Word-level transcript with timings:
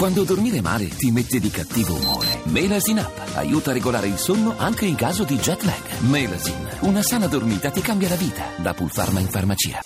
Quando 0.00 0.24
dormire 0.24 0.62
male 0.62 0.88
ti 0.88 1.10
mette 1.10 1.38
di 1.38 1.50
cattivo 1.50 1.94
umore. 1.94 2.40
Melasin 2.44 3.00
Up 3.00 3.32
aiuta 3.34 3.68
a 3.68 3.74
regolare 3.74 4.06
il 4.06 4.16
sonno 4.16 4.54
anche 4.56 4.86
in 4.86 4.94
caso 4.94 5.24
di 5.24 5.36
jet 5.36 5.62
lag. 5.64 6.00
Melasin, 6.08 6.78
una 6.84 7.02
sana 7.02 7.26
dormita 7.26 7.70
ti 7.70 7.82
cambia 7.82 8.08
la 8.08 8.14
vita. 8.14 8.46
Da 8.56 8.72
Pulpharma 8.72 9.20
in 9.20 9.26
farmacia. 9.26 9.78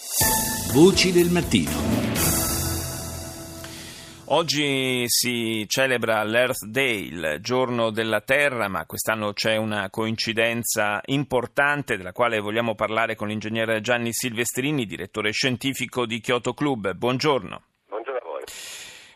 Voci 0.72 1.11
del 1.11 1.30
mattino. 1.30 1.72
Oggi 4.27 5.03
si 5.08 5.64
celebra 5.66 6.23
l'Earth 6.23 6.65
Day, 6.65 7.09
il 7.09 7.39
giorno 7.41 7.91
della 7.91 8.21
Terra, 8.21 8.69
ma 8.69 8.87
quest'anno 8.87 9.33
c'è 9.33 9.57
una 9.57 9.91
coincidenza 9.91 11.01
importante 11.07 11.96
della 11.96 12.12
quale 12.12 12.39
vogliamo 12.39 12.77
parlare 12.77 13.17
con 13.17 13.27
l'ingegnere 13.27 13.81
Gianni 13.81 14.12
Silvestrini, 14.12 14.87
direttore 14.87 15.33
scientifico 15.33 16.07
di 16.07 16.21
Kyoto 16.21 16.55
Club. 16.55 16.93
Buongiorno. 16.93 17.62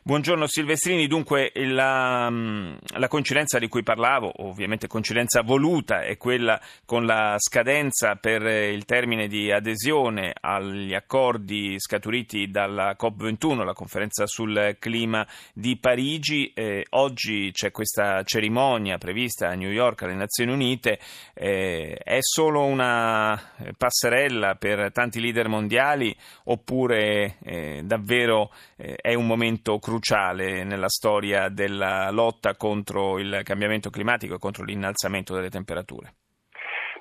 Buongiorno 0.08 0.46
Silvestrini, 0.46 1.06
dunque 1.06 1.52
la, 1.54 2.30
la, 2.30 3.08
coincidenza 3.08 3.58
di 3.58 3.68
cui 3.68 3.82
parlavo, 3.82 4.32
ovviamente 4.36 4.86
coincidenza 4.86 5.42
voluta, 5.42 6.00
è 6.00 6.16
quella 6.16 6.58
con 6.86 7.04
la 7.04 7.34
scadenza 7.36 8.14
per 8.14 8.40
il 8.40 8.86
termine 8.86 9.28
di 9.28 9.52
adesione 9.52 10.32
agli 10.40 10.94
accordi 10.94 11.78
scaturiti 11.78 12.50
dalla 12.50 12.96
COP21, 12.98 13.64
la 13.64 13.74
conferenza 13.74 14.26
sul 14.26 14.76
clima 14.78 15.26
di 15.52 15.76
Parigi. 15.76 16.52
Eh, 16.54 16.86
oggi 16.92 17.50
c'è 17.52 17.70
questa 17.70 18.22
cerimonia 18.22 18.96
prevista 18.96 19.48
a 19.48 19.54
New 19.56 19.70
York 19.70 20.04
alle 20.04 20.14
Nazioni 20.14 20.52
Unite, 20.52 20.98
eh, 21.34 21.98
è 22.02 22.18
solo 22.20 22.64
una 22.64 23.38
passerella 23.76 24.54
per 24.54 24.90
tanti 24.90 25.20
leader 25.20 25.48
mondiali 25.48 26.16
oppure 26.44 27.36
eh, 27.44 27.82
davvero 27.84 28.50
eh, 28.76 28.96
è 28.96 29.12
un 29.12 29.26
momento 29.26 29.78
cruciale? 29.78 29.96
Cruciale 29.98 30.62
nella 30.62 30.88
storia 30.88 31.48
della 31.48 32.10
lotta 32.10 32.54
contro 32.54 33.18
il 33.18 33.40
cambiamento 33.42 33.90
climatico 33.90 34.34
e 34.34 34.38
contro 34.38 34.64
l'innalzamento 34.64 35.34
delle 35.34 35.50
temperature? 35.50 36.14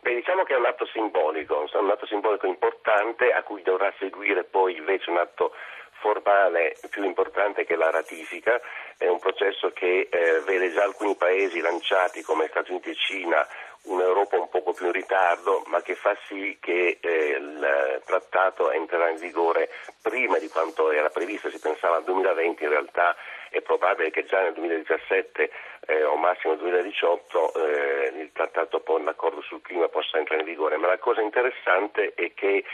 Beh, 0.02 0.16
diciamo 0.16 0.44
che 0.44 0.55
è 0.55 0.58
un 0.58 0.66
atto 0.66 0.85
simbolico, 0.88 1.66
un 1.73 1.89
atto 1.89 2.08
simbolico 2.08 2.47
importante 2.47 3.31
a 3.31 3.44
cui 3.44 3.61
dovrà 3.61 3.94
seguire 3.99 4.44
poi 4.44 4.77
invece 4.77 5.09
un 5.11 5.17
atto 5.17 5.53
formale 5.99 6.75
più 6.89 7.03
importante 7.03 7.66
che 7.66 7.75
la 7.75 7.89
ratifica, 7.89 8.59
è 8.97 9.08
un 9.08 9.19
processo 9.19 9.71
che 9.71 10.08
eh, 10.09 10.41
vede 10.45 10.71
già 10.71 10.83
alcuni 10.83 11.16
paesi 11.16 11.59
lanciati 11.59 12.21
come 12.21 12.47
Stati 12.47 12.71
Uniti 12.71 12.89
e 12.89 12.95
Cina 12.95 13.45
un'Europa 13.83 14.38
un 14.38 14.49
poco 14.49 14.73
più 14.73 14.88
in 14.88 14.91
ritardo, 15.08 15.63
ma 15.67 15.81
che 15.81 15.95
fa 15.95 16.16
sì 16.27 16.58
che 16.59 16.97
eh, 17.00 17.38
il 17.39 18.02
trattato 18.05 18.72
entrerà 18.72 19.09
in 19.09 19.17
vigore 19.17 19.69
prima 20.02 20.38
di 20.38 20.49
quanto 20.49 20.91
era 20.91 21.09
previsto, 21.09 21.49
si 21.49 21.59
pensava 21.59 21.95
al 21.95 22.03
2020, 22.03 22.64
in 22.64 22.69
realtà 22.69 23.16
è 23.49 23.61
probabile 23.61 24.11
che 24.11 24.25
già 24.25 24.41
nel 24.41 24.53
2017 24.53 25.49
eh, 25.88 26.03
o 26.03 26.17
massimo 26.17 26.53
nel 26.53 26.61
2018 26.61 27.53
eh, 27.53 28.14
il 28.19 28.31
trattato 28.33 28.81
poi 28.81 29.02
l'accordo 29.03 29.41
sul 29.41 29.61
clima 29.61 29.88
possa 29.88 30.17
entrare 30.17 30.41
in 30.41 30.47
vigore, 30.47 30.75
ma 30.75 30.88
la 30.88 30.97
cosa 30.97 31.21
interessante 31.21 32.14
è 32.14 32.33
che 32.33 32.66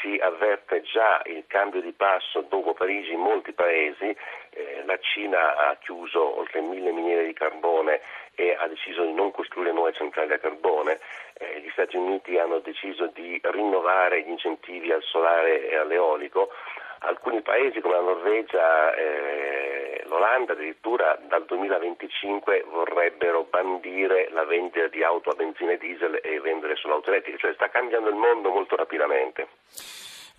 si 0.00 0.16
avverte 0.16 0.80
già 0.80 1.20
il 1.26 1.44
cambio 1.46 1.82
di 1.82 1.92
passo 1.92 2.40
dopo 2.48 2.72
Parigi 2.72 3.12
in 3.12 3.20
molti 3.20 3.52
paesi, 3.52 4.16
eh, 4.50 4.82
la 4.86 4.98
Cina 4.98 5.56
ha 5.56 5.76
chiuso 5.76 6.38
oltre 6.38 6.62
mille 6.62 6.92
miniere 6.92 7.26
di 7.26 7.34
carbone 7.34 8.00
e 8.34 8.56
ha 8.58 8.66
deciso 8.66 9.04
di 9.04 9.12
non 9.12 9.30
costruire 9.30 9.72
nuove 9.72 9.92
centrali 9.92 10.32
a 10.32 10.38
carbone, 10.38 10.98
Stati 11.82 11.96
Uniti 11.96 12.38
hanno 12.38 12.60
deciso 12.60 13.10
di 13.12 13.40
rinnovare 13.42 14.22
gli 14.22 14.28
incentivi 14.28 14.92
al 14.92 15.02
solare 15.02 15.68
e 15.68 15.74
all'eolico, 15.74 16.50
alcuni 17.00 17.42
paesi 17.42 17.80
come 17.80 17.94
la 17.94 18.02
Norvegia 18.02 18.94
e 18.94 20.04
l'Olanda 20.06 20.52
addirittura 20.52 21.18
dal 21.26 21.44
2025 21.44 22.66
vorrebbero 22.68 23.48
bandire 23.50 24.28
la 24.30 24.44
vendita 24.44 24.86
di 24.86 25.02
auto 25.02 25.30
a 25.30 25.34
benzina 25.34 25.72
e 25.72 25.78
diesel 25.78 26.20
e 26.22 26.38
vendere 26.38 26.76
solo 26.76 26.94
auto 26.94 27.10
elettriche, 27.10 27.38
cioè 27.38 27.54
sta 27.54 27.68
cambiando 27.68 28.10
il 28.10 28.14
mondo 28.14 28.50
molto 28.50 28.76
rapidamente. 28.76 29.48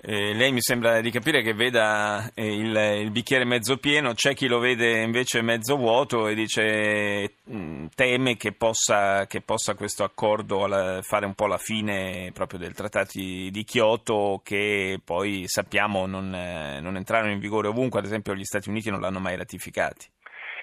Eh, 0.01 0.33
lei 0.33 0.51
mi 0.51 0.61
sembra 0.61 1.01
di 1.01 1.11
capire 1.11 1.41
che 1.41 1.53
veda 1.53 2.31
eh, 2.33 2.45
il, 2.45 2.75
il, 2.75 3.11
bicchiere 3.11 3.45
mezzo 3.45 3.77
pieno, 3.77 4.13
c'è 4.13 4.33
chi 4.33 4.47
lo 4.47 4.57
vede 4.57 5.01
invece 5.01 5.41
mezzo 5.43 5.75
vuoto 5.75 6.27
e 6.27 6.33
dice 6.33 7.35
mh, 7.43 7.55
mm, 7.55 7.85
teme 7.95 8.35
che 8.35 8.53
possa, 8.53 9.27
che 9.27 9.41
possa, 9.41 9.75
questo 9.75 10.03
accordo 10.03 10.63
alla, 10.63 11.01
fare 11.03 11.25
un 11.25 11.35
po' 11.35 11.45
la 11.45 11.57
fine 11.57 12.31
proprio 12.33 12.57
del 12.57 12.73
trattato 12.73 13.11
di 13.13 13.63
Kyoto 13.65 14.41
che 14.43 14.99
poi 15.03 15.43
sappiamo 15.45 16.07
non, 16.07 16.33
eh, 16.33 16.79
non 16.81 16.95
entrarono 16.95 17.31
in 17.31 17.39
vigore 17.39 17.67
ovunque, 17.67 17.99
ad 17.99 18.05
esempio 18.05 18.33
gli 18.33 18.43
Stati 18.43 18.69
Uniti 18.69 18.89
non 18.89 18.99
l'hanno 18.99 19.19
mai 19.19 19.37
ratificati. 19.37 20.07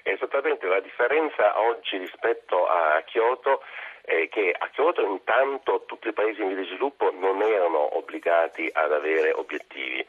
Esattamente, 0.03 0.67
la 0.67 0.81
differenza 0.81 1.59
oggi 1.61 1.97
rispetto 1.97 2.65
a 2.65 3.01
Kyoto 3.05 3.61
eh, 4.05 4.27
che 4.29 4.53
a 4.57 4.67
Kyoto 4.69 5.01
intanto 5.03 5.83
tutti 5.85 6.07
i 6.07 6.13
paesi 6.13 6.41
in 6.41 6.47
via 6.47 6.57
di 6.57 6.65
sviluppo 6.65 7.11
non 7.11 7.41
erano 7.41 7.97
obbligati 7.97 8.69
ad 8.71 8.91
avere 8.91 9.31
obiettivi 9.31 10.05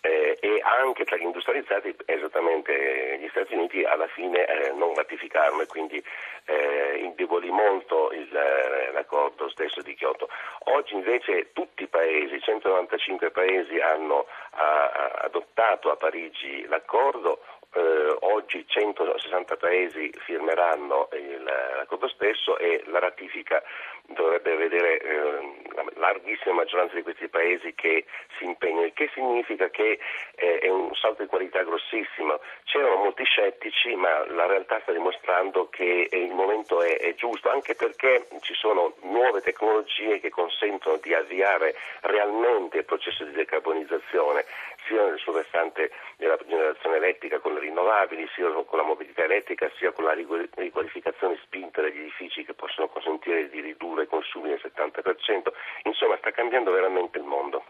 eh, 0.00 0.36
e 0.40 0.60
anche 0.62 1.04
tra 1.04 1.16
gli 1.16 1.22
industrializzati 1.22 1.94
esattamente 2.04 3.18
gli 3.20 3.28
Stati 3.28 3.54
Uniti 3.54 3.82
alla 3.84 4.06
fine 4.08 4.46
eh, 4.46 4.72
non 4.72 4.94
ratificarono 4.94 5.62
e 5.62 5.66
quindi 5.66 6.02
eh, 6.46 6.98
indebolì 7.02 7.50
molto 7.50 8.12
il, 8.12 8.34
eh, 8.34 8.92
l'accordo 9.16 9.48
stesso 9.48 9.80
di 9.80 9.94
Kyoto. 9.94 10.28
Oggi 10.76 10.94
invece 10.94 11.52
tutti 11.52 11.84
i 11.84 11.88
paesi, 11.88 12.40
195 12.40 13.30
paesi 13.30 13.78
hanno 13.80 14.26
a, 14.50 15.22
adottato 15.24 15.90
a 15.90 15.96
Parigi 15.96 16.66
l'accordo, 16.66 17.40
eh, 17.72 18.16
oggi 18.20 18.64
160 18.66 19.56
paesi 19.56 20.10
firmeranno 20.24 21.08
il, 21.12 21.42
l'accordo 21.42 22.08
stesso 22.08 22.58
e 22.58 22.82
la 22.86 22.98
ratifica 22.98 23.62
dovrebbe 24.08 24.54
vedere 24.56 24.98
eh, 24.98 25.52
la 25.74 25.84
larghissima 25.96 26.54
maggioranza 26.54 26.94
di 26.94 27.02
questi 27.02 27.28
paesi 27.28 27.74
che 27.74 28.04
si 28.38 28.44
impegnano, 28.44 28.85
che 28.96 29.10
significa 29.12 29.68
che 29.68 29.98
eh, 30.34 30.58
è 30.58 30.68
un 30.70 30.92
salto 30.94 31.22
di 31.22 31.28
qualità 31.28 31.62
grossissimo. 31.62 32.40
C'erano 32.64 32.96
molti 32.96 33.24
scettici, 33.24 33.94
ma 33.94 34.26
la 34.32 34.46
realtà 34.46 34.80
sta 34.80 34.92
dimostrando 34.92 35.68
che 35.68 36.08
il 36.10 36.32
momento 36.32 36.80
è, 36.80 36.96
è 36.96 37.14
giusto, 37.14 37.50
anche 37.50 37.74
perché 37.74 38.26
ci 38.40 38.54
sono 38.54 38.94
nuove 39.02 39.42
tecnologie 39.42 40.18
che 40.18 40.30
consentono 40.30 40.96
di 40.96 41.12
avviare 41.12 41.76
realmente 42.00 42.78
il 42.78 42.84
processo 42.84 43.24
di 43.24 43.32
decarbonizzazione 43.32 44.44
sia 44.86 45.16
sul 45.18 45.34
versante 45.34 45.90
della 46.16 46.38
generazione 46.46 46.96
elettrica 46.96 47.38
con 47.38 47.52
le 47.52 47.60
rinnovabili, 47.60 48.26
sia 48.34 48.48
con 48.50 48.78
la 48.78 48.84
mobilità 48.84 49.24
elettrica, 49.24 49.70
sia 49.76 49.92
con 49.92 50.04
la 50.04 50.14
riqualificazione 50.14 51.38
spinta 51.42 51.82
degli 51.82 51.98
edifici 51.98 52.44
che 52.44 52.54
possono 52.54 52.88
consentire 52.88 53.50
di 53.50 53.60
ridurre 53.60 54.04
i 54.04 54.06
consumi 54.06 54.48
del 54.48 54.60
70%. 54.62 55.52
Insomma, 55.82 56.16
sta 56.16 56.30
cambiando 56.30 56.70
veramente 56.70 57.18
il 57.18 57.24
mondo. 57.24 57.64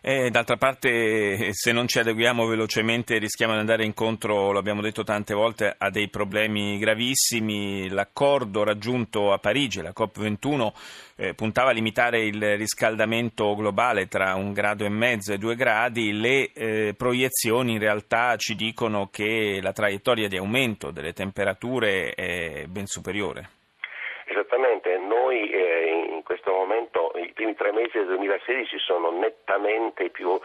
E 0.00 0.30
d'altra 0.30 0.56
parte, 0.56 1.52
se 1.52 1.72
non 1.72 1.88
ci 1.88 1.98
adeguiamo 1.98 2.46
velocemente, 2.46 3.18
rischiamo 3.18 3.54
di 3.54 3.58
andare 3.58 3.84
incontro, 3.84 4.52
lo 4.52 4.58
abbiamo 4.58 4.80
detto 4.80 5.02
tante 5.02 5.34
volte, 5.34 5.74
a 5.76 5.90
dei 5.90 6.08
problemi 6.08 6.78
gravissimi. 6.78 7.88
L'accordo 7.88 8.62
raggiunto 8.62 9.32
a 9.32 9.38
Parigi, 9.38 9.82
la 9.82 9.92
COP21, 9.96 10.72
eh, 11.16 11.34
puntava 11.34 11.70
a 11.70 11.72
limitare 11.72 12.24
il 12.24 12.56
riscaldamento 12.56 13.56
globale 13.56 14.06
tra 14.06 14.34
un 14.34 14.52
grado 14.52 14.84
e 14.84 14.88
mezzo 14.88 15.32
e 15.32 15.38
due 15.38 15.56
gradi. 15.56 16.12
Le 16.12 16.52
eh, 16.52 16.94
proiezioni 16.96 17.72
in 17.72 17.80
realtà 17.80 18.36
ci 18.36 18.54
dicono 18.54 19.08
che 19.10 19.58
la 19.60 19.72
traiettoria 19.72 20.28
di 20.28 20.36
aumento 20.36 20.92
delle 20.92 21.12
temperature 21.12 22.14
è 22.14 22.66
ben 22.68 22.86
superiore. 22.86 23.50
Esattamente, 24.26 24.96
noi 24.98 25.50
eh, 25.50 26.14
in 26.14 26.22
questo 26.22 26.52
momento 26.52 26.87
primi 27.38 27.54
tre 27.54 27.70
mesi 27.70 27.96
del 27.96 28.06
2016 28.06 28.78
sono 28.80 29.12
nettamente 29.12 30.10
più 30.10 30.36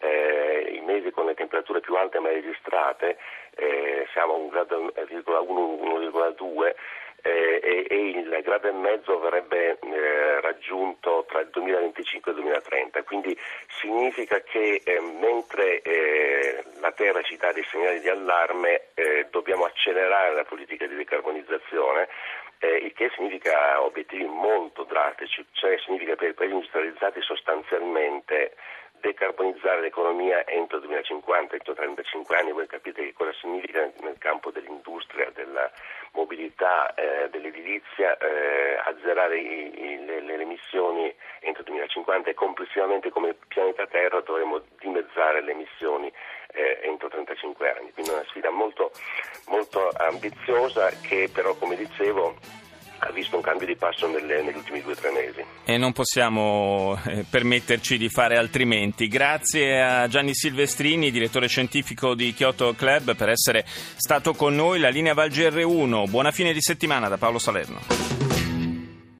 eh, 0.00 0.70
i 0.72 0.80
mesi 0.80 1.10
con 1.10 1.26
le 1.26 1.34
temperature 1.34 1.80
più 1.80 1.94
alte 1.94 2.20
mai 2.20 2.40
registrate, 2.40 3.18
eh, 3.54 4.06
siamo 4.12 4.32
a 4.32 4.38
1,1, 4.38 5.24
1,2 5.26 6.74
eh, 7.20 7.60
e, 7.62 7.86
e, 7.86 8.08
il 8.10 8.40
grado 8.42 8.68
e 8.68 8.72
mezzo 8.72 9.18
verrebbe 9.18 9.78
eh, 9.78 10.40
raggiunto 10.40 11.26
tra 11.28 11.40
il 11.40 11.48
2025 11.50 12.30
e 12.30 12.34
il 12.34 12.40
2030, 12.40 13.02
quindi 13.02 13.36
significa 13.80 14.40
che 14.40 14.80
eh, 14.82 15.00
mentre 15.00 15.82
la 16.80 16.92
Terra 16.92 17.20
ci 17.22 17.36
dà 17.36 17.52
dei 17.52 17.64
segnali 17.64 18.00
di 18.00 18.08
allarme 18.08 18.84
dobbiamo 19.30 19.64
accelerare 19.64 20.32
la 20.34 20.44
politica 20.44 20.86
di 20.86 20.94
decarbonizzazione 20.94 22.08
eh, 22.58 22.76
il 22.76 22.92
che 22.92 23.10
significa 23.14 23.82
obiettivi 23.82 24.24
molto 24.24 24.84
drastici, 24.84 25.44
cioè 25.52 25.78
significa 25.78 26.16
per 26.16 26.30
i 26.30 26.34
paesi 26.34 26.54
industrializzati 26.54 27.20
sostanzialmente 27.22 28.54
decarbonizzare 29.00 29.80
l'economia 29.80 30.46
entro 30.46 30.78
il 30.78 30.84
2050, 30.84 31.54
entro 31.54 31.74
35 31.74 32.36
anni, 32.36 32.52
voi 32.52 32.66
capite 32.66 33.02
che 33.02 33.12
cosa 33.12 33.32
significa 33.40 33.90
nel 34.00 34.18
campo 34.18 34.50
dell'industria, 34.50 35.30
della 35.34 35.70
mobilità, 36.12 36.94
eh, 36.94 37.28
dell'edilizia, 37.30 38.16
eh, 38.18 38.80
azzerare 38.84 39.38
i, 39.38 39.92
i, 39.92 40.04
le, 40.04 40.20
le, 40.20 40.40
emissioni 40.40 41.14
entro 41.40 41.62
il 41.62 41.68
2050 41.68 42.30
e 42.30 42.34
complessivamente 42.34 43.10
come 43.10 43.36
pianeta 43.46 43.86
Terra 43.86 44.20
dovremo 44.20 44.62
dimezzare 44.78 45.42
le 45.42 45.52
emissioni 45.52 46.12
eh, 46.52 46.80
entro 46.84 47.08
35 47.08 47.38
35 47.38 47.70
anni, 47.70 47.92
quindi 47.92 48.10
una 48.10 48.24
sfida 48.28 48.50
molto, 48.50 48.90
molto 49.48 49.90
ambiziosa 49.96 50.90
che 51.00 51.28
però, 51.32 51.54
come 51.54 51.76
dicevo, 51.76 52.36
ha 53.00 53.10
visto 53.12 53.36
un 53.36 53.42
cambio 53.42 53.66
di 53.66 53.76
passo 53.76 54.08
nelle, 54.08 54.42
negli 54.42 54.56
ultimi 54.56 54.82
due 54.82 54.92
o 54.92 54.96
tre 54.96 55.10
mesi. 55.10 55.44
E 55.64 55.76
non 55.76 55.92
possiamo 55.92 56.98
eh, 57.06 57.24
permetterci 57.28 57.96
di 57.96 58.08
fare 58.08 58.36
altrimenti. 58.36 59.06
Grazie 59.06 59.82
a 59.82 60.08
Gianni 60.08 60.34
Silvestrini, 60.34 61.10
direttore 61.10 61.46
scientifico 61.46 62.14
di 62.14 62.34
Kyoto 62.34 62.74
Club, 62.74 63.14
per 63.14 63.28
essere 63.28 63.64
stato 63.66 64.34
con 64.34 64.54
noi. 64.54 64.80
La 64.80 64.88
linea 64.88 65.14
Val 65.14 65.28
GR1. 65.28 66.08
Buona 66.08 66.32
fine 66.32 66.52
di 66.52 66.60
settimana 66.60 67.08
da 67.08 67.18
Paolo 67.18 67.38
Salerno. 67.38 68.17